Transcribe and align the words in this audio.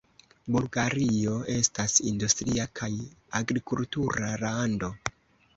Bulgario 0.53 1.33
estas 1.57 1.99
industria 2.13 2.65
kaj 2.81 2.91
agrikultura 3.41 4.33
lando. 4.47 4.95